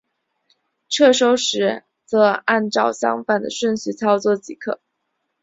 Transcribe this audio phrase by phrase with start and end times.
[0.89, 4.81] 撤收时则按照相反的顺序操作即可。